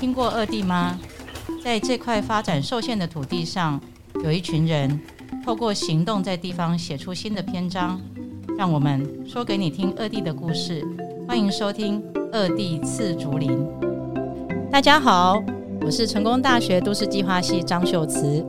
[0.00, 0.98] 听过二地吗？
[1.62, 3.80] 在这块发展受限的土地上，
[4.22, 5.00] 有一群人
[5.44, 8.00] 透过行动在地方写出新的篇章。
[8.56, 10.84] 让我们说给你听二地的故事。
[11.26, 12.00] 欢迎收听
[12.32, 13.50] 《二地刺竹林》。
[14.70, 15.42] 大家好，
[15.80, 18.44] 我是成功大学都市计划系张秀慈。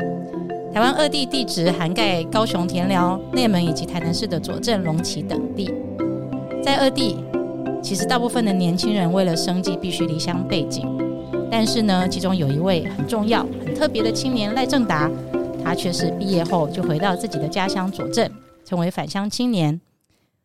[0.74, 5.74] 台湾二地地址涵盖高雄田寮、内门以及台南市的左镇、龙崎等地。
[6.62, 7.18] 在二地，
[7.82, 11.05] 其实大部分的年轻人为了生计必须离乡背井。
[11.58, 15.10] 但是呢，其中有一位很重要、很特别的青年赖正达，
[15.64, 18.30] 他却是毕业后就回到自己的家乡佐镇，
[18.66, 19.80] 成为返乡青年。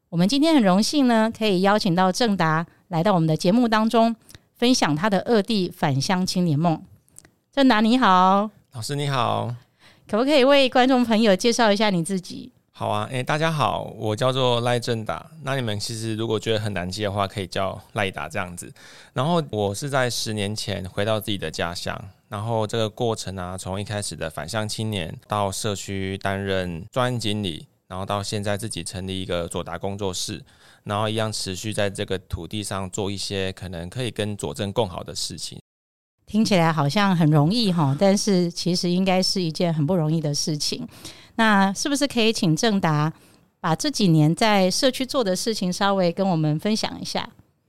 [0.09, 4.15] 我们今天很荣幸呢，可以邀请到正达来到我们的节目当中，
[4.54, 6.80] 分享他的二地返乡青年梦。
[7.52, 9.52] 正达你好，老师你好，
[10.09, 12.52] 可不可以为观众朋友介绍一下你自己？
[12.80, 15.30] 好啊，诶、欸，大家好，我叫做赖正达。
[15.43, 18.73] 那你们其实如果觉得很难记的话，可以叫赖达这样子。
[19.13, 21.95] 然后我是在十年前回到自己的家乡，
[22.30, 30.43] 然后这个过程啊，从一开始的返乡青年，到社区担任专案经理，然后到现在自己成立一个左达工作室，
[30.85, 35.59] 然后一样持续在这个土地上做一些可能可以跟佐证更好的事情。
[36.24, 40.88] 听起来好像很容易哈，但是其实应该是一件很不容易的事情。
[41.41, 43.10] 那是不是可以请正达
[43.60, 47.27] 把这几年在社区做的事情稍微跟我们分享一下？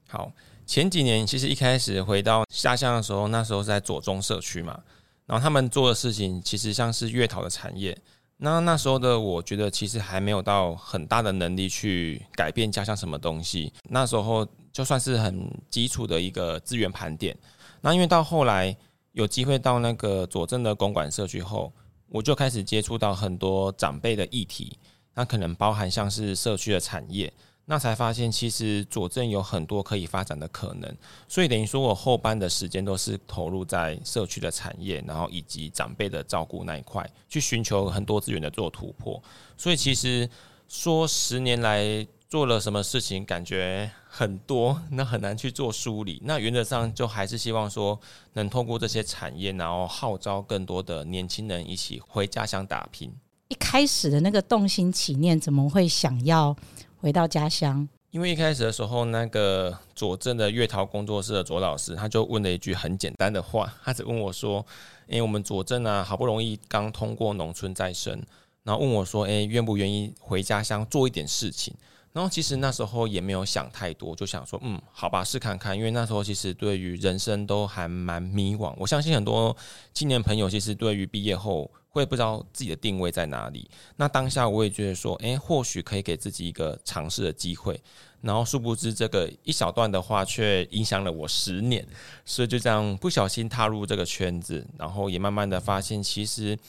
[0.09, 0.29] 好，
[0.65, 4.77] 前几年其实一开始回到下乡的时候，那时候是在左中社区嘛，
[5.25, 7.97] 然后他们做的事情其实像是月桃的产业。
[8.35, 13.71] 那那时候的我觉得其实还没有到很大的能力去改变家乡什么东西。
[13.83, 17.33] 那时候就算是很基础的一个资源盘点。
[17.79, 18.75] 那因为到后来
[19.13, 21.71] 有机会到那个左镇的公馆社区后。
[22.11, 24.77] 我就开始接触到很多长辈的议题，
[25.15, 27.33] 那可能包含像是社区的产业，
[27.65, 39.23] 那才发现其实左镇有很多可以发展的可能，所以等于说我后半的时间都是投入在社区的产业，然后以及长辈的照顾那一块，去寻求很多资源的做突破，
[39.57, 40.29] 所以其实
[40.67, 42.05] 说十年来。
[42.31, 46.21] 做了什么事情，感觉很多，那很难去做梳理。
[46.25, 47.97] 那原则上就还是希望说，
[48.33, 53.09] 能透过这些产业，然后号召更多的年轻人一起回家乡打拼。
[53.47, 56.53] 一开始的那个动心起念，怎么会想要
[56.99, 57.87] 回到家乡？
[58.09, 64.65] 因为一开始的时候，那个左镇的月桃工作室的左老师，他就问了一句很简单的话，他只问我说
[65.07, 68.21] ：“诶、欸，我们左镇啊，好不容易刚通过农村再生，
[68.63, 71.73] 然后问我说：‘诶、欸，愿不愿意回家乡做一点事情？’”
[72.13, 75.77] 然后其实那时候也没有想太多，就想说，嗯，好吧，试看看。
[75.77, 78.73] 因为那时候其实对于人生都还蛮迷惘。
[78.77, 79.55] 我相信很多
[79.93, 83.69] 青年朋友其实对于毕业后会不知道自己的定位在哪里。
[83.95, 87.79] 那当下我也觉得说，诶，或许可以给自己一个尝试的机会。
[88.19, 91.87] 然后殊不知这个一小段的话却影响了我十年，
[92.25, 96.59] 所以就这样不小心踏入这个圈子，然后也慢慢的发现其实。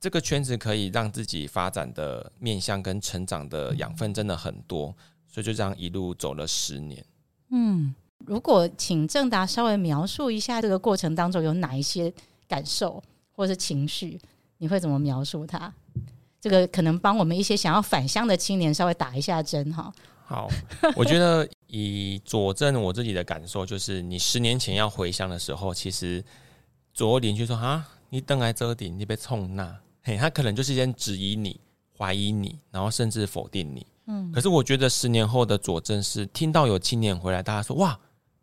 [0.00, 4.96] 这个圈子可以让自己发展的面向跟成长的养分真的很多，
[5.28, 7.04] 所以就这样一路走了十年。
[7.50, 7.94] 嗯，
[8.24, 12.10] 如果请正达稍微描述一下这个过程当中有哪一些
[12.48, 13.02] 感受
[13.32, 14.18] 或是情绪，
[14.56, 15.70] 你会怎么描述它？
[16.40, 19.92] 这个可能帮我们一些想要返乡的青年稍微打一下针哈。
[20.24, 20.48] 好，
[20.96, 26.24] 我觉得以佐证我自己的感受就是，你十年前要回乡的时候，其实
[26.94, 29.78] 左右邻居说啊，你等来遮顶，你被冲那。
[30.02, 31.60] 嘿，他可能就是先质疑你、
[31.96, 33.86] 怀疑你，然后甚至否定你。
[34.06, 37.98] 嗯，可是我觉得十年后的佐证是听到有青年回来，大家说哇，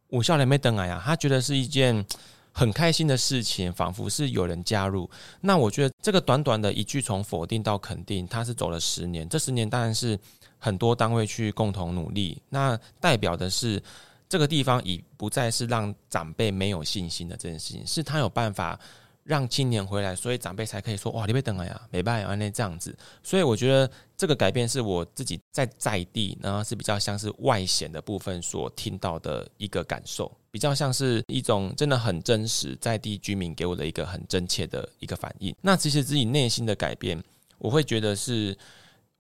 [0.08, 2.06] 我笑脸没等来呀，他觉得是一件
[2.52, 5.10] 很开心的事情，仿佛是有人加入。
[5.42, 9.28] 那我觉得这个短短的一句从否定到肯定，他是走了十年。
[9.28, 10.18] 这十年当然是
[10.60, 13.82] 很多单位去共同努力，那代表的是
[14.30, 18.80] 这个地方已不再是让长辈没有信心的这件事情，是他有办法。
[19.28, 35.54] 让青年回来，所以长辈才可以说：“哇，你别等了呀，没办法，那这样子。”所以我觉得这个改变是我自己在在地，然后是比较像是外显的部分所听到的一个感受，比较像是一种真的很真实在地居民给我的一个很真切的一个反应。
[35.60, 37.22] 那其实自己内心的改变，
[37.58, 38.58] 我会觉得是，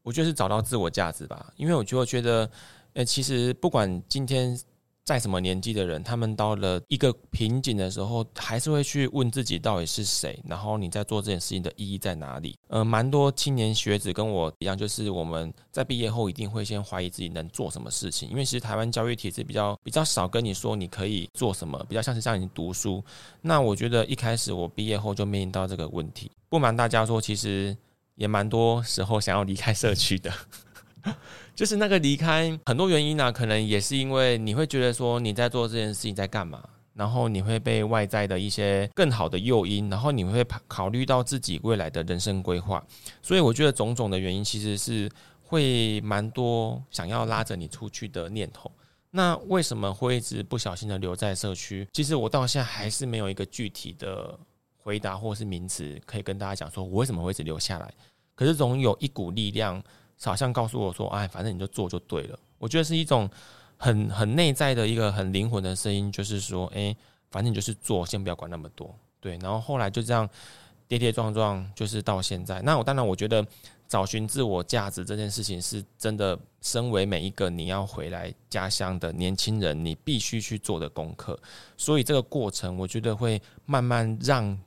[0.04, 2.50] 我觉得是找到自我价值吧，因为我就会觉得，
[2.94, 4.58] 呃，其实不管今天。
[5.08, 12.60] 在什么年纪的人，他们到了一个瓶颈的时候，还是会去问自己到底是谁，然后你在做这件事情的意义在哪里？
[12.68, 23.02] 呃，蛮多青年学子跟我一样，就是我们在毕业后一定会先怀疑自己能做什么事情，因为其实台湾教育体制比较比较少跟你说你可以做什么，比较像是像你读书。
[23.42, 27.74] 那我觉得一开始我毕业后就面临到这个问题，不瞒大家说，其实
[28.16, 30.30] 也蛮多时候想要离开社区的。
[31.56, 36.64] 就是那个离开，很多原因呢、啊，可能也是因为你会觉得说你在做这件事情在干嘛，
[36.94, 42.84] 然后你会被外在的一些更好的诱因，然后你会考虑到自己未来的人生规划。
[43.22, 45.10] 所以我觉得种种的原因其实是
[45.42, 48.72] 会蛮多想要拉着你出去的念头。
[49.10, 51.88] 那为什么会一直不小心的留在社区？
[51.94, 54.38] 其实我到现在还是没有一个具体的
[54.76, 57.92] 回答或是名词可以跟大家讲，说我为什么会一直留下来。
[58.36, 59.82] 可是总有一股力量，
[60.24, 63.30] 好像告诉我说：“哎，反正你就做就对了。”我觉得是一种
[63.78, 66.96] 很很内在的一个很灵魂的声音，就是说：“哎，
[67.30, 69.38] 反正你就是做，先不要管那么多。”对。
[69.38, 70.28] 然后后来就这样
[70.88, 72.62] 跌跌撞撞，就是到现在。
[72.62, 73.46] 那我当然，我觉得
[73.88, 81.40] 找寻自我价值这件事情，是真的，身为每一个你要回来家乡的年轻人，你必须去做的功课。
[81.78, 84.60] 所以这个过程，我觉得会慢慢让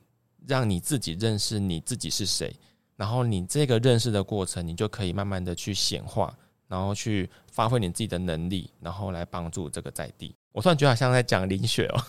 [0.47, 2.55] 让你自己认识你自己是谁。
[3.01, 6.31] 然后你这个认识的过程，你就可以慢慢的去显化，
[6.67, 10.35] 然后去发挥你自己的能力，然后来帮助这个在地。
[10.51, 11.99] 我突然觉得好像在讲林雪哦。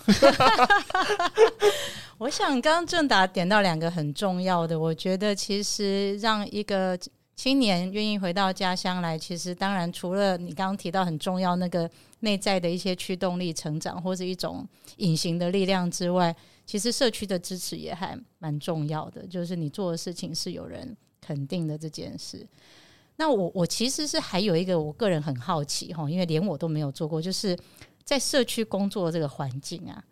[2.19, 6.95] 我想刚刚正达点到两个很重要的，我觉得其实让一个
[7.35, 14.63] 青年愿意回到家乡来，其实当然除了你刚刚提到很重要那个内在的一些驱动力、成长或是一种
[14.97, 16.35] 隐形的力量之外。
[16.65, 22.47] 其实社区的支持也还蛮重要的，就是你做的事情是有人肯定的这件事。
[23.15, 27.55] 那我我其实是还有一个我个人很好奇哈，因为连我都没有做过，就是
[28.03, 30.03] 在社区工作这个环境啊，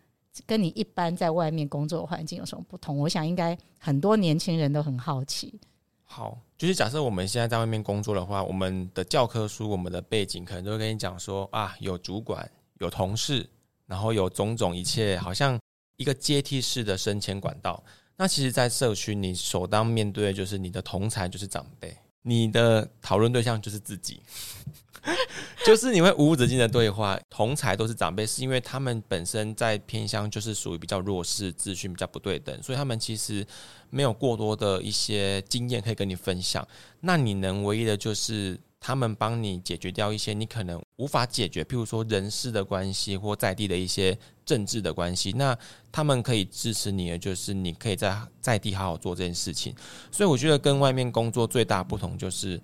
[0.46, 2.98] 跟你一般在外面工作的环境有什么不同？
[3.00, 5.60] 我想应该很多年轻人都很好奇。
[6.04, 12.50] 好，就是假设我们现在在外面工作的话，我们的教科书、我们的背景可能都会跟你讲说啊，有主管、
[12.80, 13.50] 有同事，
[13.88, 15.58] 然后有种种一切，好像。
[16.02, 17.84] 一个阶梯式的升迁管道，
[18.16, 24.22] 那其实，在社区，你首当面对的就是你的同才，就是长辈，你的讨论对象就是自己，
[25.66, 27.20] 就是你会无止境的对话。
[27.30, 33.46] 同才都是长辈，是因为他们本身在偏乡就是属于比较弱势，资讯比较不对等，所以他们其实
[33.92, 36.68] 没有过多的一些经验可以跟你分享。
[37.02, 38.60] 那你能唯一的就是。
[38.82, 45.58] 他们帮你解决掉一些你可能无法解决，譬如说人事的关系或在地的一些政治的关系，那
[45.92, 49.74] 他们可以支持你的就是你可以在在地好好做这件事情。
[50.12, 52.60] 所以我觉得跟外面工作最大不同就是。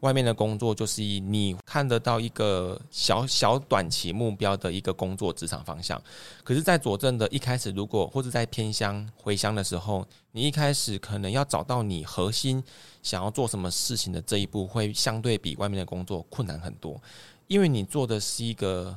[0.00, 6.02] 外面的工作就是以你看得到一个小小短期目标的一个工作职场方向，
[6.42, 12.62] 可是，在佐证的一开始，如果或者在偏乡回乡的时候，你一开始可能要找到你核心
[13.02, 17.00] 想要做什么事情的这一步，会相对比外面的工作困难很多，
[17.46, 18.96] 因为你做的是一个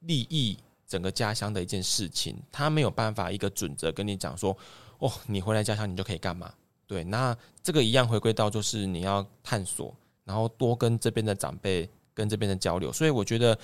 [0.00, 4.56] 利益整个家乡的一件事情，他没有办法一个准则跟你讲说，
[4.98, 6.52] 哦，你回来家乡你就可以干嘛？
[6.86, 9.92] 对，那这个一样回归到就是你要探索。
[10.24, 13.58] 然后多跟这边的长辈跟这边的交流，所以我觉得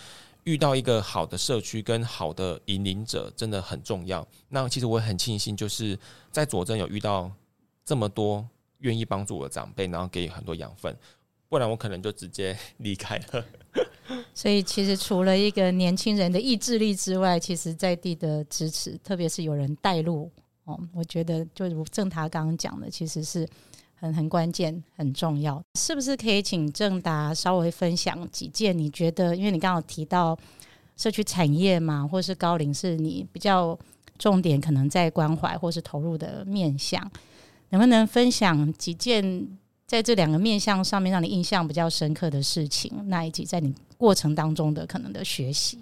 [0.44, 4.26] 遇到一个好的社区跟好的引领者真的很重要。
[4.48, 5.98] 那其实我很庆幸，就是
[6.30, 7.30] 在佐证有遇到
[7.84, 8.46] 这么多
[8.78, 10.94] 愿意帮助我的长辈，然后给予很多养分，
[11.48, 13.44] 不然我可能就直接离开了。
[14.34, 20.30] 所以其实除了一个年轻人的意志力之外，其实在地的支持，特别是有人带路
[20.64, 23.48] 哦，我觉得就如正他刚刚讲的，其实是。
[24.00, 28.76] 很很关键，很重要，是不是可以请正达稍微分享几件？
[28.76, 30.36] 你觉得，因为你刚刚提到
[30.96, 33.78] 社区产业嘛，或是高龄，是你比较
[34.18, 36.98] 重点可能在关怀或是投入的面向，
[37.68, 39.46] 能不能分享几件
[39.86, 42.90] 在这两个面向上面让你印象比较深刻的事情？
[43.08, 45.78] 那以及在你过程当中的可能的学习？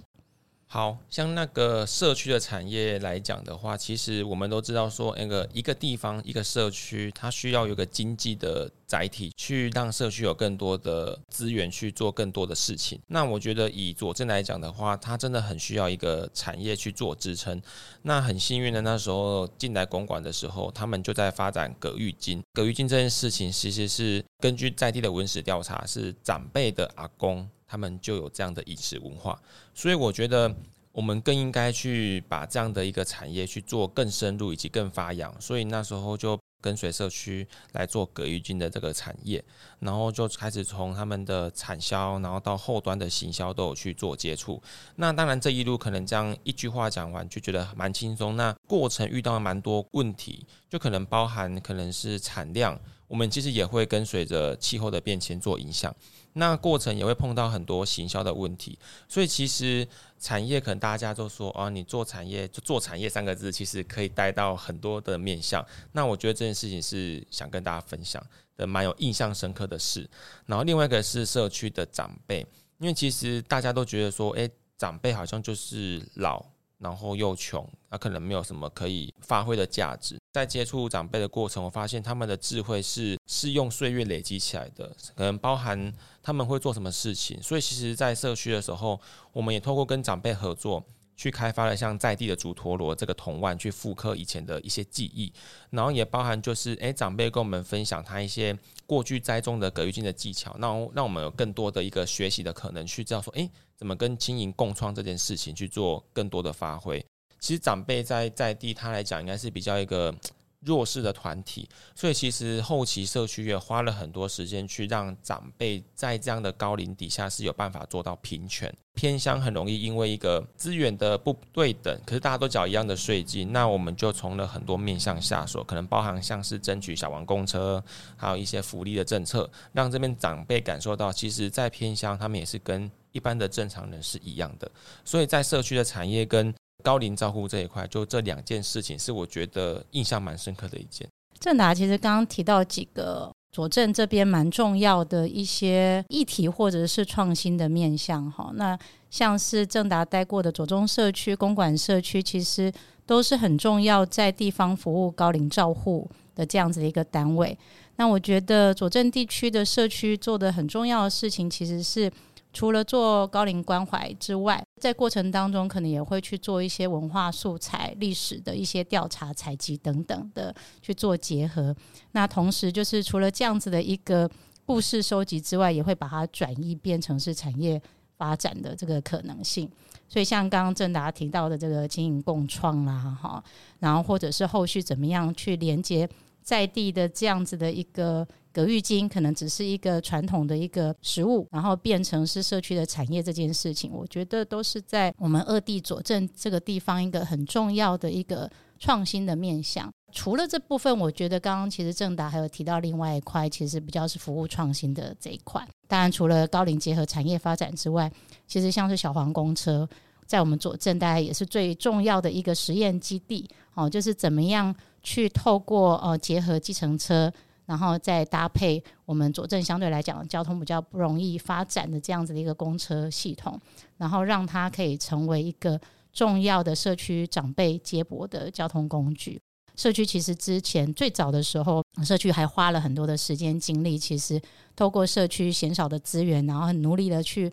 [0.70, 13.00] 好像那个社区的产业来讲的话，其实我们都知道说，那个一个地方一个社区，它需要有个经济的载体，去让社区有更多的资源去做更多的事情。
[13.06, 17.60] 那我觉得以左镇来讲的话，它真的很需要一个产业去做支撑。
[18.02, 22.42] 那很幸运的，那时候进来公馆的时候，他们就在发展葛玉金。
[22.52, 27.48] 葛玉金这件事情，其实是根据在地的文史调查，是长辈的阿公。
[27.68, 29.38] 他们就有这样的饮食文化，
[29.74, 30.52] 所以我觉得
[30.90, 35.32] 我们更应该去把这样的一个产业去做更深入以及更发扬。
[35.40, 39.44] 所以那时候就跟随社区来做葛玉金的这个产业，
[39.78, 44.60] 然后就开始从他们的产销，然后到后端的行销都有去做接触。
[44.96, 52.76] 那当然这一路可能这样一句话讲完就觉得蛮轻松，那过程遇到了蛮多问题，就可能包含可能是产量，
[53.08, 55.94] 我们其实也会跟随着气候的变迁做影响。
[56.34, 59.88] 那过程也会碰到很多行销的问题，所以其实
[60.20, 65.64] 产业可能大家都说啊，你做产业就做产业三个字，其实可以带到很多的面向。
[65.90, 68.24] 那我觉得这件事情是想跟大家分享
[68.56, 70.08] 的，蛮有印象深刻的事。
[70.46, 72.46] 然后另外一个是社区的长辈，
[72.78, 76.44] 因为其实大家都觉得说，诶，长辈好像就是老，
[76.78, 80.17] 然后又穷，他可能没有什么可以发挥的价值。
[80.32, 85.92] 在接触长辈的过程，我发现他们的智慧是是用岁月累积起来的，可能包含
[86.22, 87.42] 他们会做什么事情。
[87.42, 89.00] 所以，其实，在社区的时候，
[89.32, 90.84] 我们也透过跟长辈合作。
[91.18, 95.32] 去开发了像在地的竹陀罗这个铜腕，去复刻以前的一些记忆，
[95.70, 98.56] 然后也包含就是诶、长辈跟我们分享他一些
[98.86, 107.04] 过去栽种的葛玉金的技巧，那让我们有更多的一个学习的可能，去知道说诶、怎么跟经营共创这件事情去做更多的发挥。
[107.38, 110.14] 其实长辈在在地他来讲，应该是比较一个。
[110.62, 118.74] 弱势的团体，所以其实后期社区也花了很多时间去让长辈在这样的高龄底下是有办法做到平权。
[118.92, 127.82] 偏乡很容易因为一个资源的不对等，可是大家都缴一样的税金，那我们就从了很多面向下手，可能包含像是争取小黄公车，
[128.16, 134.68] 还有一些福利的政策，让这边长辈感受到，其实，在偏乡他们也是跟一般的正常人是一样的。
[135.04, 136.52] 所以在社区的产业跟
[136.84, 141.08] 高龄照护这一块，就这两件事情是我觉得印象蛮深刻的一件。
[141.40, 148.78] 正达其实刚刚提到几个左镇这边蛮重要的一些议题或者是创新的面向哈，那
[149.10, 152.72] 像是正达待过的左中社区、公馆社区，其实
[153.04, 157.56] 都是很重要在地方服务高龄照护的这样子的一个单位。
[157.96, 162.10] 那我觉得左镇地区的社区做的很重要的事情，其实是。
[162.58, 171.72] 除了做高龄关怀之外，在过程当中可能也会去做一些文化素材、历史的一些调查、采集等等的去做结合。
[172.10, 174.28] 那同时就是除了这样子的一个
[174.66, 177.80] 故事收集之外，也会把它转移变成是产业
[178.16, 179.70] 发展的这个可能性。
[180.08, 183.40] 所以像刚刚正达提到的这个经营共创啦，哈，
[183.78, 186.08] 然后或者是后续怎么样去连接
[186.48, 188.26] 在地的这样子的一个。
[188.50, 199.88] 葛玉金可能只是一个传统的一个食物，然后变成是社区的产业这件事情，我觉得都是在我们二地佐证这个地方一个很重要的一个创新的面向。
[200.10, 205.64] 除了这部分，我觉得刚刚其实正达还有提到另外一块，其实比较是服务创新的这一块。
[205.86, 208.10] 当然，除了高龄结合产业发展之外，
[208.48, 209.88] 其实像是小黄公车，
[210.28, 217.32] 在我们左镇大概也是最重要的一个实验基地哦，就是怎么样去透过呃结合计程车。
[217.68, 223.60] 然后再搭配我们左镇相对来讲交通比较不容易发展的这样子的一个公车系统，
[223.98, 225.78] 然后让它可以成为一个
[226.10, 229.38] 重要的社区长辈接驳的交通工具。
[229.76, 234.40] 社区其实之前最早的时候，社区还花了很多的时间精力，其实
[234.74, 237.52] 透过社区鲜少的资源，然后很努力的去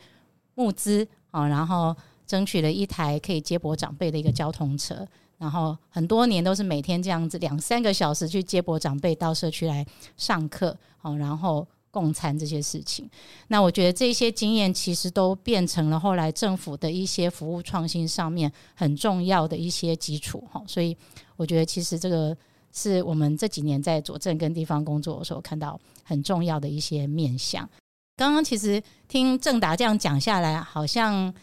[0.53, 1.93] 募资啊，然后
[2.25, 5.07] 争取了一台可以接驳长辈的一个交通车。
[5.37, 13.07] 然后很多年都是每天这样子两三个小时去接驳长辈到社区来上课，好，然后共餐这些事情。
[13.49, 20.63] 那我觉得这些经验其实都变成了后来政府的一些服务创新上面很重要的一些基础，哈。
[20.65, 20.95] 所以
[21.35, 22.35] 我觉得其实这个
[22.71, 27.69] 是我们这几年在佐证跟地方工作的时候看到很重要的一些面向。
[28.15, 31.33] 刚刚其实听正达这样讲下来，好像。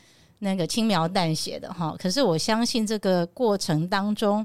[0.45, 4.45] 那个轻描淡写的哈，可是我相信这个过程当中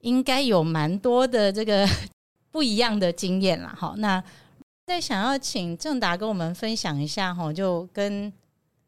[0.00, 1.88] 应该有蛮多的这个
[2.50, 3.72] 不一样的经验啦。
[3.78, 3.94] 哈。
[3.98, 4.22] 那
[4.84, 8.32] 再想要请正达跟我们分享一下哈，就跟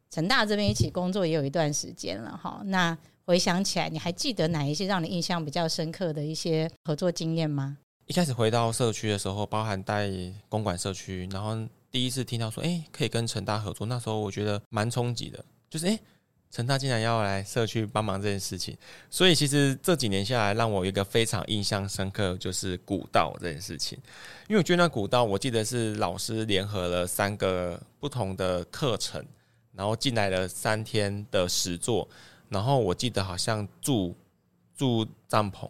[0.09, 2.61] 成大这边一起工作也有一段时间了哈。
[2.65, 7.77] 那回想起来，你还记得哪一些让你印象比较深刻的一些合作经验吗？
[8.07, 10.11] 一开始回到社区的时候，包含带
[10.49, 11.57] 公馆社区，然后
[11.89, 15.91] 第一次听到说，哎，可以跟成大合作，那时候我觉得蛮冲击的，就是哎。
[15.91, 15.99] 诶
[16.51, 18.77] 陈大竟然要来社区帮忙这件事情，
[19.09, 23.97] 所以其实这几年下来，让我有一个非常印象深刻，就是古道这件事情。
[24.49, 29.25] 因为我觉得那古道，我记得是老师联合了三个不同的课程，
[29.73, 32.05] 然后进来了三天的实作，
[32.49, 34.13] 然后我记得好像住
[34.75, 35.69] 住帐篷，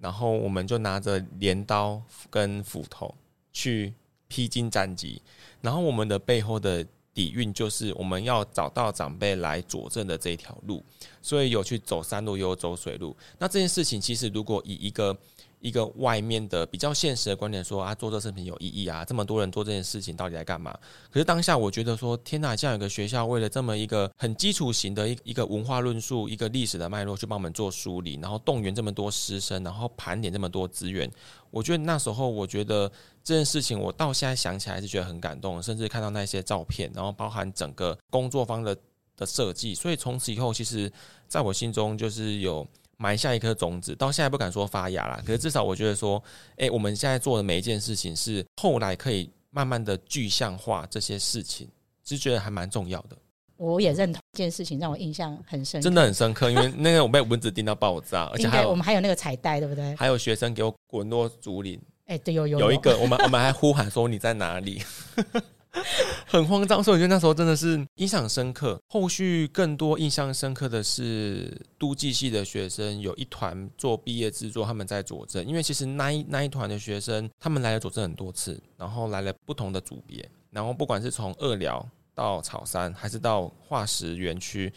[0.00, 3.14] 然后我们就拿着镰刀跟斧头
[3.52, 3.94] 去
[4.26, 5.22] 披荆斩棘，
[5.60, 6.84] 然后我们的背后的。
[7.18, 10.80] 底蕴就是我们要找到长辈来佐证的这条路，
[11.20, 13.16] 所以有去走山路，也有走水路。
[13.40, 15.18] 那这件事情其实如果以一个
[15.60, 20.76] 一个外面的比较现实的观点说啊，做这视频有意义啊，这么多人做这件事情到底在干嘛？
[21.10, 31.10] 可是当下我觉得说，天哪，这样有个学校为了这么一个很基础型的一一个文化论述，一个历史的脉络去帮我们做梳理，然后动员这么多师生，然后盘点这么多资源，
[31.50, 32.90] 我觉得那时候我觉得
[33.24, 38.76] 这件事情，我到现在想起来是觉得很感动，甚至看到那些照片，然后包含整个工作方的
[39.16, 40.92] 的设计，所以从此以后，其实
[41.26, 42.66] 在我心中就是有。
[42.98, 51.68] 埋下一颗种子，到现在不敢说发芽啦，可是至少我觉得说，哎、欸，我们现在做的每一件事情是后来可以慢慢的具象化这些事情，
[52.04, 53.16] 是觉得还蛮重要的。
[53.56, 59.94] 我也认同，件事情让我印象很深刻，真的很深刻，因为 那个我被蚊子叮到爆炸，而且还有我们还有那个彩带，对不对？
[59.96, 64.82] 还有学生给我滚落竹林，哎、欸，对，有有有一个，我们我们还呼喊说你在哪里。
[66.26, 68.80] 很慌张，所以我觉得那时候真的是印象深刻。
[68.88, 75.44] 后续更多印象深刻的是，都计系的学生有一团做毕业制作，他们在佐证。
[75.46, 84.72] 因为其实那一那一团的学生，他们来了佐证很多次，然后来了不同的组别，然后不管是从二寮到草山，还是到化石园区，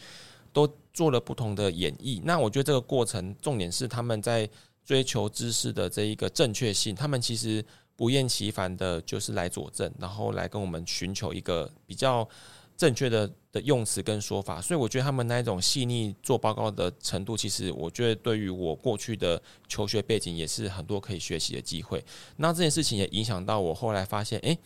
[0.52, 2.20] 都做了不同的演绎。
[2.24, 4.48] 那我觉得这个过程重点是他们在
[4.84, 7.64] 追求知识的这一个正确性，他们其实。
[8.02, 12.28] 不厌其烦的，就是来佐证，然后来跟我们寻求一个比较
[12.76, 14.60] 正确的的用词跟说法。
[14.60, 22.04] 所以我觉得他们那一种细腻做报告的程度，其实我觉得对于我过去的求学背景也是很多可以学习的机会。
[22.38, 24.58] 那这件事情也影响到我后来发现，诶，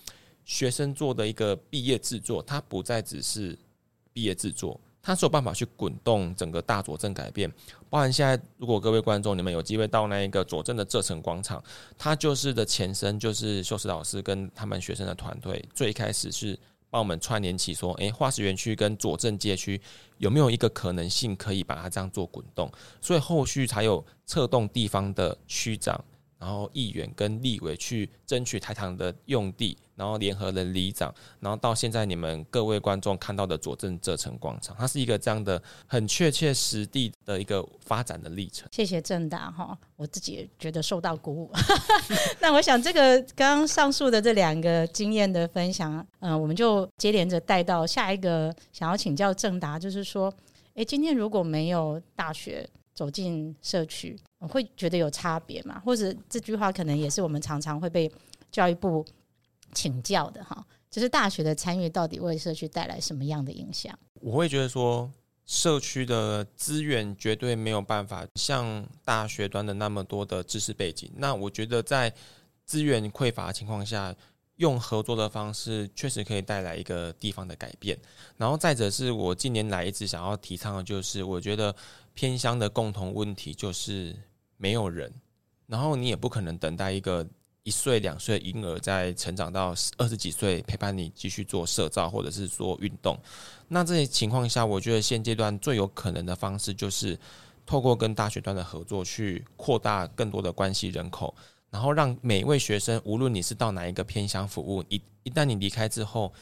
[0.46, 3.58] 学生做的一个毕业制作，它不再只是
[4.14, 4.80] 毕业制作。
[5.06, 7.48] 他是有办法去滚动整个大佐证改变，
[7.88, 11.62] 包含现在如果各位观众你们有机会到那一个佐证的这城广场，
[11.96, 16.58] 它就是的前身就是秀实老师跟他们学生的团队最开始是
[16.90, 19.80] 帮我们串联起说，诶，化石园区跟佐证街区
[20.18, 22.68] 有没有一个可能性可以把它这样做滚动，
[23.00, 26.04] 所以后续才有策动地方的区长。
[26.38, 38.68] 然后议员跟立委去争取台糖的用地，然后联合了里长，然后到现在你们各位观众看到的佐证蔗城广场，它是一个这样的很确切实地的一个发展的历程。
[38.70, 41.50] 谢谢政达哈，我自己也觉得受到鼓舞。
[42.40, 50.32] 那我想这个刚刚上述的这两个经验的分享，嗯、我们就接连着带到下一个想要请教政达，就是说，
[50.74, 55.78] 诶，今天如果没有大学走进社区，我会觉得有差别吗？
[55.84, 58.10] 或者这句话可能也是我们常常会被
[58.50, 59.04] 教育部
[59.74, 63.96] 请教的哈，就是大学的参与到底为社区带来什么样的影响？
[64.14, 65.10] 我会觉得说，
[65.44, 71.12] 社区的资源绝对没有办法像大学端的那么多的知识背景。
[71.16, 72.10] 那我觉得在
[72.64, 74.16] 资源匮乏的情况下，
[74.56, 77.98] 用合作的方式确实可以带来一个地方的改变。
[78.38, 81.76] 然后再者是我近年来一直想要提倡的，就是我觉得。
[82.16, 84.16] 偏乡的共同问题就是
[84.56, 85.12] 没有人，
[85.66, 87.24] 然后你也不可能等待一个
[87.62, 93.18] 一岁两岁婴儿在成长到二十几岁陪伴你继续做社造或者是做运动。
[93.68, 97.18] 那这些情况下，我觉得现阶段最有可能的方式就是
[97.66, 101.34] 透过跟大学端的合作去扩大更多的关系人口，
[101.68, 106.32] 然后让每一位学生，无论你是到哪一个偏乡服务，一一旦你离开之后，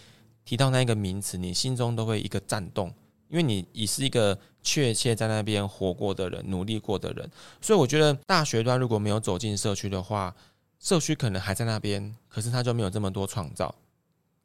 [0.44, 2.94] 提到那一个名词，你心中都会一个颤动。
[3.34, 7.28] 因为你已是一个确切在那边活过的人，努力过的人，
[7.60, 10.32] 所以我觉得大学端如果没有走进社区的话，
[10.78, 13.74] 社区可能还在那边，可是他就没有这么多创造，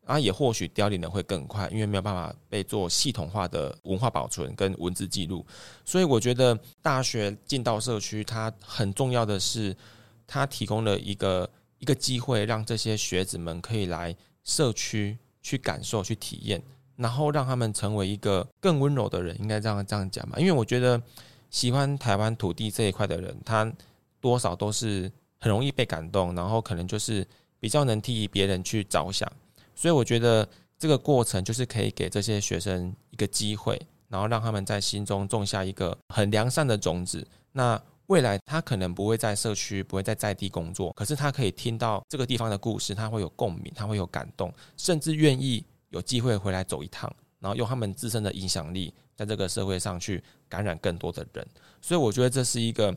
[0.06, 5.46] 啊，也或许凋零的会更快，因为没有办法被做系统化的文化保存跟文字记录。
[5.86, 9.78] 所以我觉得大学进到社区，它很重要的是，
[10.26, 11.48] 它提供了一个
[11.78, 16.64] 一个机会，让这些学子们可以来社区去感受、去体验。
[17.00, 20.38] 然后让他们成为一个更温柔的人，应该这样这样讲吧。
[20.38, 21.02] 因为我觉得
[21.50, 23.72] 喜欢台湾土地这一块的人，他
[24.20, 25.10] 多少都是
[25.40, 27.26] 很容易被感动，然后可能就是
[27.58, 29.32] 比较能替别人去着想。
[29.74, 30.46] 所以我觉得
[30.78, 37.26] 这个过程就是可以给这些学生一个机会，然后让他们在心中种下一个很良善的种子。
[37.54, 45.64] 那未来他可能不会在社区，不会在在地工作，可是他可以听到这个地方的故事，他会有共鸣，他会有感动，甚至愿意。
[45.90, 51.48] 有机会回来走一趟，然后用他们自身的影响力，在这个社会上去感染更多的人，
[51.82, 52.96] 所以我觉得这是一个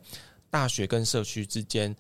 [0.50, 1.94] 大学跟社区之间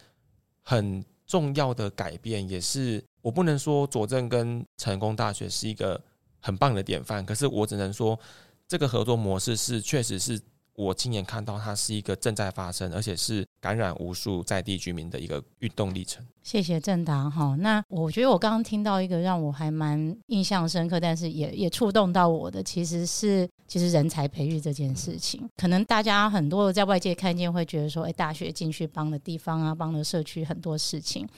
[0.62, 6.00] 很重要的改变，也是我不能说佐证跟成功大学是一个
[6.40, 8.18] 很棒的典范，可是我只能说
[8.66, 10.40] 这个合作模式是确实是。
[10.74, 16.24] 我亲眼看到，它是一个正在发生，而且是感染无数在地居民的一个运动历程。
[16.42, 17.54] 谢谢政达哈。
[17.60, 25.48] 那我觉得我刚刚听到一个让我还蛮印象深刻，但是也也触动到我的，其实是其实人才培育这件事情。
[25.56, 31.28] 可能大家很多在外界看见会觉得说，哎，大学进去帮了地方啊，帮了社区很多事情。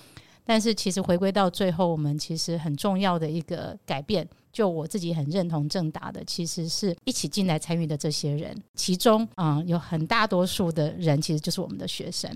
[0.46, 12.30] 但是其实回归到最后，我们其实很重要的一个改变，就我自己很认同政达的，其实是一起进来参与的这些人，其中啊、有很大多数的人其实就是我们的学生，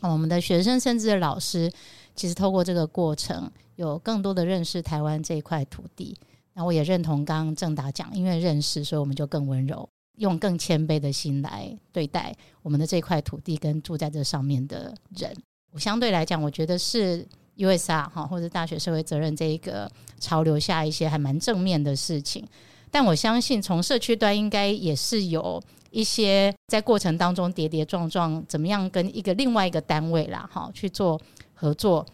[0.00, 1.70] 我们的学生甚至老师，
[2.16, 6.16] 其实透过这个过程，有更多的认识台湾这一块土地。
[6.54, 15.30] 那我也认同刚刚政达讲，因为认识，所以我们就更温柔，用更谦卑的心来对待我们的这块土地跟住在这上面的人。
[15.72, 17.28] 我相对来讲，我觉得是。
[17.60, 22.46] USR 哈，或者大学社会责任这一个潮流下一些还蛮正面的事情，
[22.90, 31.20] 但我相信从社区端应该也是有一些在过程当中跌跌撞撞，怎么样跟一个另外一个单位啦，哈，去做
[31.54, 32.06] 合作。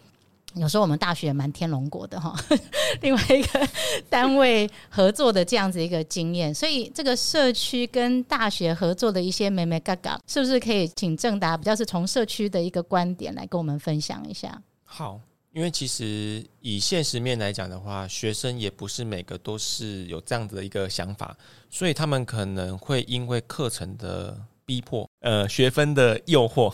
[0.55, 2.33] 有时候我们大学也蛮天龙国的哈，
[3.01, 3.67] 另外一个
[4.09, 14.59] 单位合作的这样子一个经验，所以这个社区跟大学合作的一些美眉嘎嘎，是不是可以请正达比较是从社区的一个观点来跟我们分享一下？
[14.83, 15.19] 好，
[15.57, 21.35] 因为其实以现实面来讲的话，学生也不是每个都是有这样子的一个想法，
[21.67, 26.71] 所以他们可能会因为课程的逼迫，呃，学分的诱惑。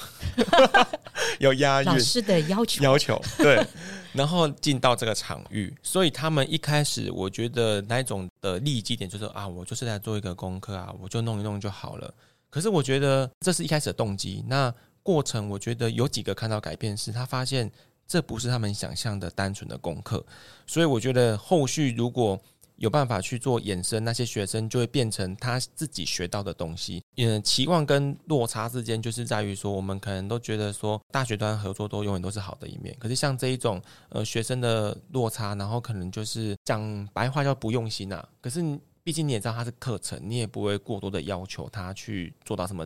[1.40, 3.66] 有押韵，老师的要求，要求对，
[4.12, 12.14] 然后进到这个场域，所以他们一开始，我觉得那一种的利基点就是啊，我就是在做一个功课啊，我就弄一弄就好了。
[12.50, 17.72] 可是我觉得这是一开始的动机，那过程我觉得有几个看到改变是，他发现
[18.14, 20.24] 这不是他们想象的单纯的功课，
[20.68, 22.40] 所以我觉得后续如果。
[22.78, 27.02] 有办法去做衍生，那些学生就会变成他自己学到的东西。
[27.18, 32.94] 嗯，期望跟落差之间，就是在于说，我们可能都觉得说，大学端合作都永远都是好的一面。
[33.00, 38.28] 可是像这一种，呃，学生的落差，然后可能就是讲白话叫不用心啊。
[38.42, 38.60] 可是
[39.04, 42.86] 毕竟你也知道，它是课程，你也不会过多的要求他去做到什么。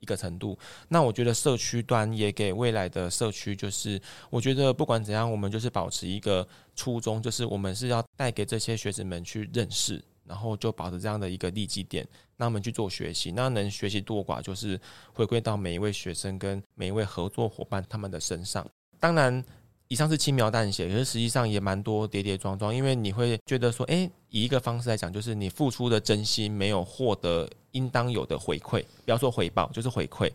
[0.00, 12.06] 一个程度，那我觉得社区端也给未来的社区，就是我觉得不管怎样，我们就是保持一个初衷，就是我们是要带给这些学子们去认识，然后就保持这样的一个利基点，
[12.36, 14.80] 那我们去做学习，那能学习多寡，就是
[15.12, 18.66] 回归到每一位学生跟每一位合作伙伴他们的身上，
[19.00, 19.44] 当然。
[19.88, 30.30] 以上是轻描淡写，可是实际上也蛮多跌跌撞撞，因为你会觉得说，诶，以一个方式来讲，就是你付出的真心没有获得应当有的回馈，不要说回报，就是回馈。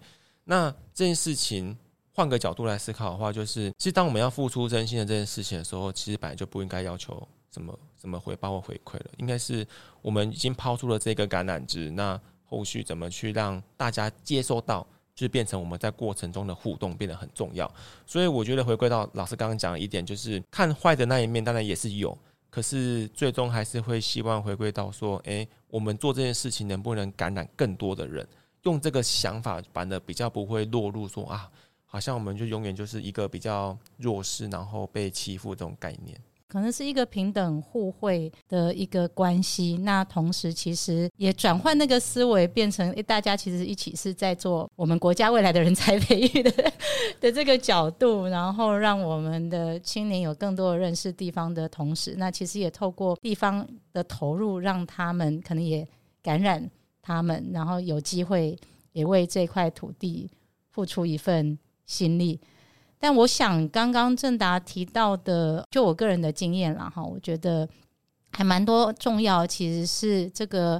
[0.46, 1.78] 那这件事情
[2.14, 9.68] 换个角度来思考的话，就是其实当我们要付出真心的这件事情的时候，其实本来就不应该要求什么什么回报或回馈了，应该是
[10.02, 14.88] 我们已经抛出了这个橄榄枝，那后续怎么去让大家接收到？
[15.14, 17.72] 就变成我们在过程中的互动变得很重要，
[18.06, 22.18] 所以我觉得回归到老师刚刚讲的一点，就是看坏的那一面当然也是有，
[22.50, 28.28] 可是最终还是会希望回归到说，诶，我们做这件事情能不能感染更多的人？
[28.64, 31.50] 用这个想法，反而比较不会落入说啊，
[31.86, 36.20] 好像我们就永远就是一个比较弱势，然后被欺负这种概念。
[36.52, 46.52] 可能是一个平等互惠的一个关系，那同时其实也转换那个思维，变成诶，大家其实一起是在做我们国家未来的人才培育的
[47.22, 55.88] 的这个角度，然后让我们的青年有更多的认识地方的同时，那其实也透过地方的投入，让他们可能也
[56.22, 56.70] 感染
[57.02, 58.60] 他们，然后有机会
[58.92, 60.30] 也为这块土地
[60.70, 62.38] 付出一份心力。
[63.04, 67.68] 但我想，刚刚正达提到的，就我个人的经验了哈，我觉得
[68.32, 69.46] 还蛮多重要。
[69.46, 70.80] 其实是这个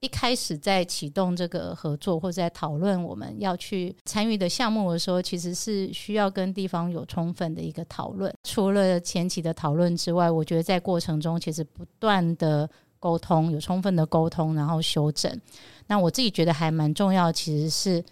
[0.00, 8.30] 一开始在启动这个合作，或者在讨论我们要去参与的项目的时候，其实是需要跟地方有充分的一个讨论。
[8.44, 12.68] 除了前期的讨论之外，我觉得在过程中其实不断的
[13.00, 15.40] 沟通，有充分的沟通，然后修正。
[15.86, 18.04] 那我自己觉得还蛮重要，其实是。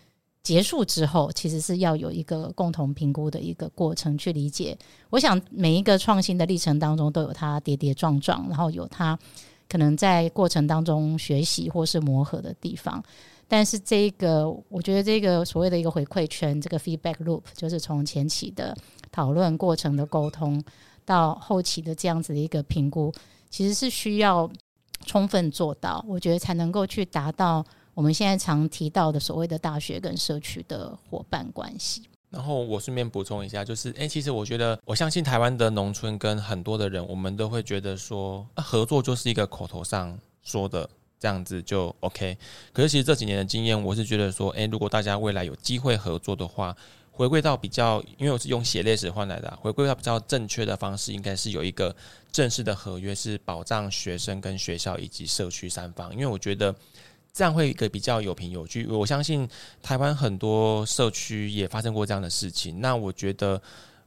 [0.45, 4.77] 结束之后，其实是要有一个共同评估的一个过程去理解。
[5.09, 9.19] 我想每一个创新的历程当中都有它跌跌撞撞，然后有它
[9.71, 13.03] 可能在过程当中学习或是磨合的地方。
[13.49, 18.77] 但是这个，我觉得这个所谓的一个回馈圈，这个 feedback loop，就是从前期的
[19.11, 20.63] 讨论过程的沟通
[21.07, 23.11] 到后期的这样子的一个评估，
[23.49, 24.51] 其实是需要
[25.07, 27.65] 充分做到，我觉得才能够去达到。
[27.95, 32.03] 我们现在常提到的所谓的大学跟社区的伙伴关系。
[32.31, 42.37] 然后我顺便补充一下，就是，诶，其实我觉得，我相信台湾的农村跟很多的人，我们都会觉得说，合作就是一个口头上说的这样子就 OK。
[42.73, 46.77] 可是其实这几年的经验，我是觉得说，诶，如果大家未来有机会合作的话，
[47.13, 51.95] 回归到比较，因为我是用血泪史换来的，回归到比较正确的方式，应该是有一个
[52.33, 56.75] 正式的合约，是保障学生跟学校以及社区三方，因为我觉得。
[57.35, 58.87] 这样会一个比较有凭有据。
[58.87, 59.47] 我相信
[59.83, 62.81] 台湾很多社区也发生过这样的事情。
[62.81, 63.61] 那我觉得，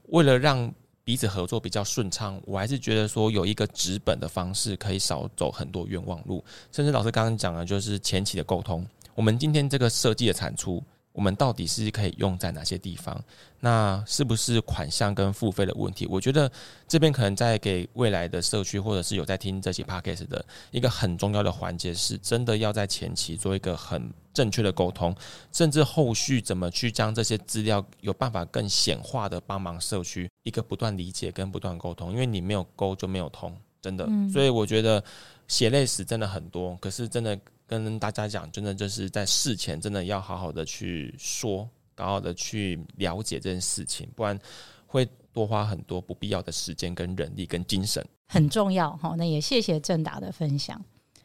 [0.08, 6.42] 为了让彼此合作比较顺畅，我还是觉得说有一个直本的方式，可以少走很多冤枉路。
[6.72, 8.88] 甚至老师刚刚讲的，就是前期的沟通。
[9.14, 10.82] 我们今天这个设计的产出。
[11.18, 13.20] 我们到底是可以用在哪些地方？
[13.60, 16.06] 那是不是款项跟付费的问题？
[16.06, 16.50] 我觉得
[16.88, 25.16] 这边可能在给未来的社区，或者是有在听这期 podcast 的一个很重要的环节，是真的要在前期做一个很正确的沟通，
[25.52, 33.52] 甚至后续怎么去将这些资料有办法更显化的帮忙社区一个不断理解跟不断沟通，因为你没有沟就没有通，
[33.82, 34.08] 真的。
[34.32, 35.04] 所以我觉得
[35.48, 37.36] 血泪史真的很多，可是真的
[37.68, 44.40] 跟大家讲，真的就是在事前真的要好好的去说，好好的去了解这件事情，不然
[44.86, 48.04] 会多花很多不必要的时间、跟人力、跟精神。
[48.28, 50.84] 很重要哈，那也谢谢正达的分享。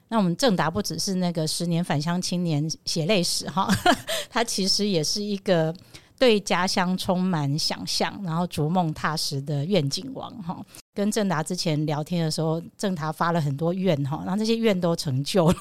[0.08, 3.68] 那我们正达不只是那个十年返乡青年血泪史哈，
[4.28, 5.74] 他其实也是一个。
[6.22, 10.64] 对家乡充满想象，然后逐梦踏实的愿景王哈。
[10.94, 15.54] 跟正达之前聊天的时候，正达发了很多愿哈，然后这些愿都成就了。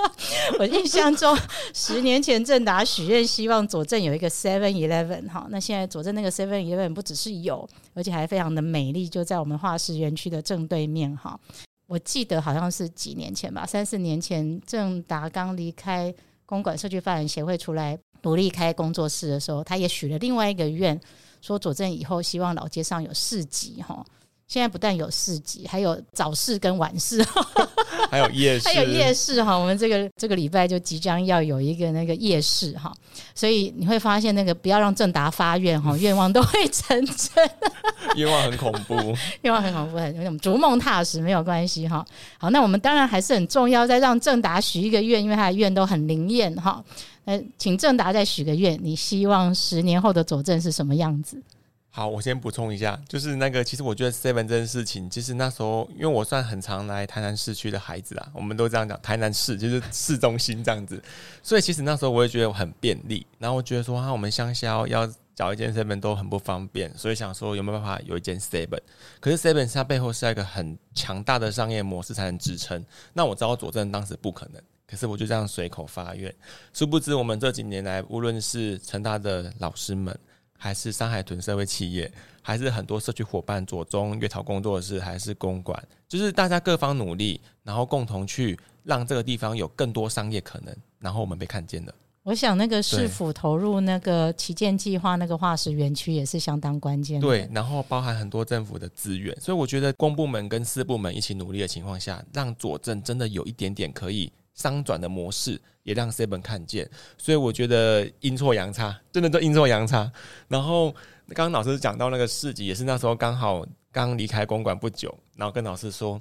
[0.58, 1.36] 我印象中，
[1.74, 11.38] 十年前正达许愿希望左镇有一个 Seven Eleven 哈，那现在左镇那个 Seven Eleven 不只是有，而且还非常的美丽，就在我们化石园区的正对面哈。
[11.86, 16.14] 我记得好像是几年前吧，三四年前，正达刚离开
[16.46, 17.98] 公馆社区发展协会出来。
[18.26, 21.00] 独立开工作室的时候，他也许了另外一个愿，
[21.40, 24.04] 说佐证以后希望老街上有市集哈。
[24.48, 27.24] 现在不但有市集，还有早市跟晚市，
[28.10, 29.56] 还有夜市，还有夜市哈。
[29.56, 32.92] 我们这个这个礼拜就即将要有一个那个夜市哈，
[33.32, 37.50] 所以你会发现那个不要让正达发愿哈， 愿望都会成真。
[38.16, 38.94] 愿望很恐怖，
[39.42, 42.04] 愿望很恐怖，很有种逐梦踏实没有关系哈。
[42.38, 46.82] 好，那我们当然还是很重要，再让正达许一个愿，因为他的愿都很灵验哈。
[47.26, 51.42] 呃，请正达再许个愿，你希望十年后的佐证是什么样子？
[51.90, 61.02] 好，我先补充一下，就是那个，其实我觉得 Seven 这件事情，其实那时候，因为我算很常来台南市区的孩子啊，我们都这样讲，台南市就是市中心这样子，
[61.42, 68.80] 所以其实那时候我也觉得很便利，然后我觉得说，啊，我们乡下要找一间 Seven 都很不方便，所以想说有没有办法有一间 Seven，
[69.18, 72.84] 可是 Seven 它背后是一个很强大的商业模式才能支撑，
[73.14, 74.62] 那我知道佐证当时不可能。
[74.86, 76.32] 可是我就这样随口发愿，
[76.72, 80.16] 殊不知我们这几年来，无论是成大的老师们，
[80.56, 91.92] 还是山海屯社会企业，还是很多社区伙伴，左中月桃工作室，还是公馆，就是大家各方努力，然后共同去让这个地方有更多商业可能，然后我们被看见了。
[92.22, 97.20] 我想那个市府投入那个旗舰计划，那个化石园区也是相当关键。
[97.20, 104.32] 对，然后包含很多政府的资源，所以我觉得公部门跟私部门一起努力的情况下，让左镇真的有一点点可以。
[104.56, 110.10] 商转的模式也让 Seven 看见，所以我觉得阴错阳差，真的都阴错阳差。
[110.48, 110.90] 然后
[111.28, 116.18] 刚刚老师讲到那个市集，也是那时候刚好刚离开公馆不久，然后跟老师说：“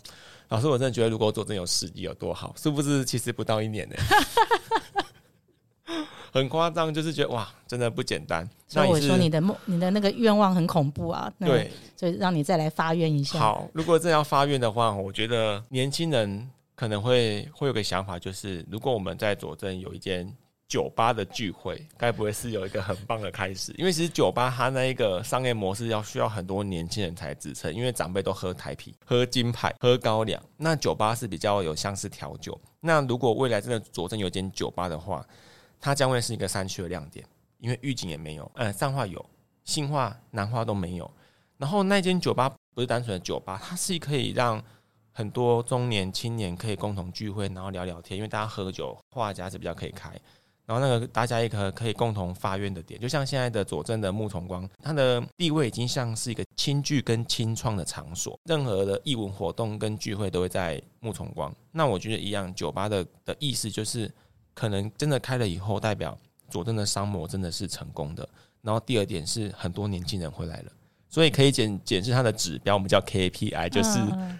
[0.49, 3.03] 老师，我真的觉得如果做真有市集有多好，是不是？
[3.05, 3.95] 其实不到一年呢，
[6.31, 8.47] 很夸张，就是觉得哇，真的不简单。
[8.67, 11.31] ”所以我说你的梦，你的那个愿望很恐怖啊。
[11.39, 13.39] 对，所以让你再来发愿一下。
[13.39, 16.51] 好，如果真要发愿的话，我觉得年轻人。
[16.75, 20.29] 可能会会有个想法，就是如果我们在左镇有一间
[20.67, 23.73] 酒吧的聚会，该不会是有一个很棒的开始？
[23.77, 32.59] 因为其实酒吧它那一个商业模式要需要很多年轻人才支撑，因为长辈都喝台啤、喝金牌、喝高粱，那酒吧是比较有像是调酒。
[32.81, 35.25] 那如果未来真的左镇有一间酒吧的话，
[35.79, 37.25] 它将会是一个山区的亮点，
[37.59, 39.23] 因为玉井也没有，呃，善化有，
[39.63, 41.09] 新化、南化都没有。
[41.57, 44.61] 然后那间酒吧不是单纯的酒吧，它是可以让。
[45.17, 50.11] 很多中年青年可以共同聚会，然后聊聊天，因为大家喝酒，话匣子比较可以开。
[50.65, 61.55] 然后那个大家一个可以共同发愿的点，就像现在的佐证的木重光，它的地位已经像是一个青聚跟青创的场所，任何的艺文活动跟聚会都会在木重光。
[61.71, 64.13] 那我觉得一样，酒吧的的意思就是，
[64.53, 66.17] 可能真的开了以后，代表
[66.49, 68.27] 佐证的商模真的是成功的。
[68.61, 70.71] 然后第二点是，很多年轻人回来了。
[71.15, 73.97] 所以可以检检视它的指标，我们叫 KPI，就是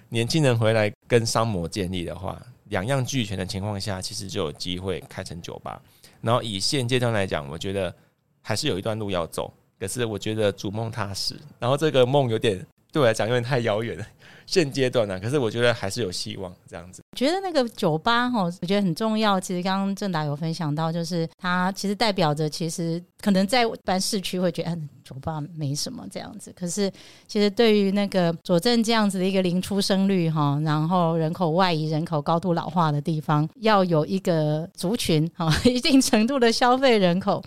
[0.10, 5.82] 年轻人回来跟商模建立的话，两样俱全的情况下，其实就有机会开成酒吧。
[6.20, 7.96] 然后以现阶段来讲，我觉得
[8.42, 11.40] 还是有一段路要走，可是我觉得逐梦踏实。
[11.60, 12.58] 然后这个梦有点
[12.92, 14.06] 对我来讲有点太遥远了。
[14.46, 17.02] 现阶段呢、可是我觉得还是有希望这样子。
[17.18, 19.40] 觉得那个酒吧哈，我觉得很重要。
[19.40, 26.54] 其实刚刚正达有分享到，就是它其实代表着，其实可能在一般市区会觉得，嗯，酒吧没什么这样子。
[26.56, 26.92] 可是
[27.28, 37.44] 其实对于那个佐证这样子的一个零出生率哈，然后人口外移、人口高度老化的地方，要有一个族群哈， 一定程度的消费人口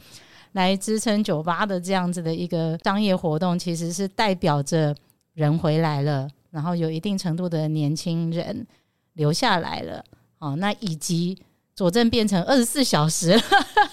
[0.52, 4.94] 来支撑酒吧的这样子的一个商业活动，其实是代表着
[5.34, 6.28] 人回来了。
[6.58, 8.66] 然后有一定程度的年轻人
[9.12, 10.04] 留下来了，
[10.40, 11.38] 哦，那以及
[11.76, 13.40] 佐证变成二十四小时了，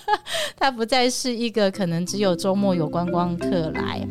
[0.58, 4.04] 它不再是一个可能只有周末有观光客来，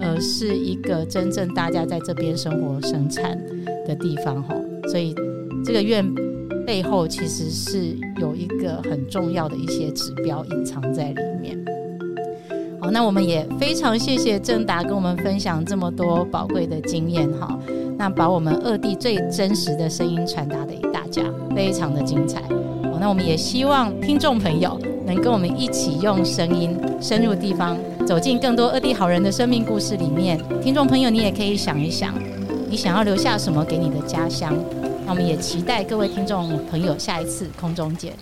[0.00, 3.38] 而是一个真正大家在这边生活生产
[3.86, 4.54] 的地方，哈，
[4.88, 5.14] 所以
[5.62, 6.02] 这个院
[6.64, 11.62] 背后其实是有一个很重要的一些指标隐藏在里面。
[12.80, 17.58] 好，那我们也非常谢谢正达跟我们分享这么多宝贵的经验，哈。
[17.96, 21.22] 那把我们二地最真实的声音传达给大家，
[21.54, 22.40] 非常的精彩。
[22.84, 30.40] 好，那我们也希望听众朋友能跟我们一起用声音深入地方，走进更多二地好人的生命故事里面。
[30.62, 32.14] 听众朋友，你也可以想一想，
[32.70, 34.54] 你想要留下什么给你的家乡？
[35.04, 38.12] 那我们也期待各位听众朋友下一次空中见。